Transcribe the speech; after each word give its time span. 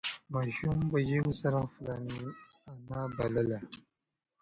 ماشوم 0.33 0.77
په 0.91 0.97
چیغو 1.07 1.31
سره 1.41 1.59
خپله 1.71 2.25
انا 2.71 3.01
بلله. 3.17 3.59